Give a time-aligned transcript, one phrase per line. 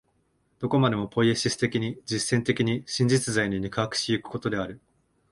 [0.57, 4.81] どこまでもポイエシス的に、実践的に、真実在に肉迫し行くことである。